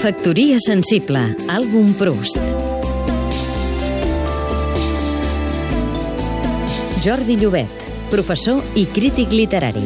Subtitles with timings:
[0.00, 1.20] Factoria sensible,
[1.52, 2.38] àlbum Proust.
[7.04, 9.84] Jordi Llobet, professor i crític literari.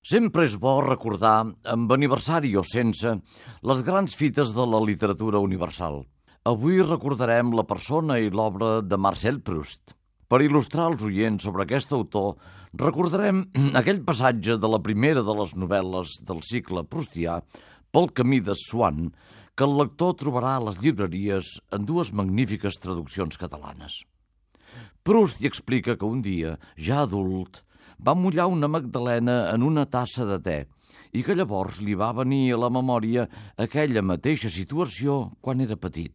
[0.00, 3.12] Sempre és bo recordar, amb aniversari o sense,
[3.60, 6.06] les grans fites de la literatura universal.
[6.48, 9.98] Avui recordarem la persona i l'obra de Marcel Proust.
[10.32, 12.38] Per il·lustrar els oients sobre aquest autor,
[12.72, 13.44] recordarem
[13.80, 17.42] aquell passatge de la primera de les novel·les del cicle proustià,
[17.88, 19.06] Pel camí de Swan,
[19.56, 24.02] que el lector trobarà a les llibreries en dues magnífiques traduccions catalanes.
[25.08, 27.62] Proust hi explica que un dia, ja adult,
[27.96, 30.58] va mullar una magdalena en una tassa de te
[31.16, 33.24] i que llavors li va venir a la memòria
[33.56, 36.12] aquella mateixa situació quan era petit.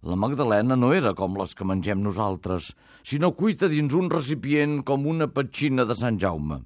[0.00, 2.72] La magdalena no era com les que mengem nosaltres,
[3.04, 6.62] sinó cuita dins un recipient com una petxina de Sant Jaume,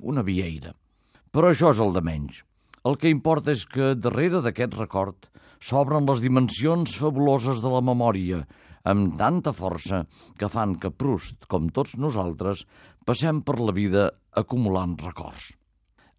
[0.00, 0.72] una vieira.
[1.28, 2.47] Però això és el de menys.
[2.88, 5.26] El que importa és que darrere d'aquest record
[5.68, 8.38] s'obren les dimensions fabuloses de la memòria,
[8.88, 10.04] amb tanta força
[10.40, 12.62] que fan que Proust, com tots nosaltres,
[13.04, 14.04] passem per la vida
[14.42, 15.50] acumulant records.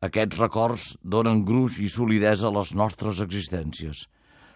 [0.05, 0.85] Aquests records
[1.16, 4.05] donen gruix i solidesa a les nostres existències.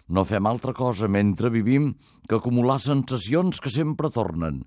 [0.06, 1.90] No fem altra cosa mentre vivim
[2.28, 4.62] que acumular sensacions que sempre tornen.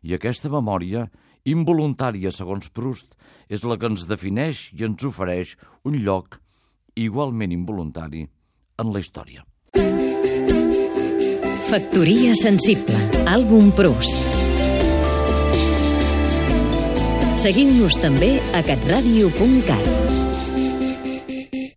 [0.00, 1.04] I aquesta memòria,
[1.44, 3.12] involuntària segons Proust,
[3.52, 6.40] és la que ens defineix i ens ofereix un lloc
[6.96, 8.24] igualment involuntari
[8.80, 9.44] en la història.
[11.66, 14.16] Factoria sensible, àlbum Proust.
[17.42, 20.05] Seguim-nos també a catradio.cat.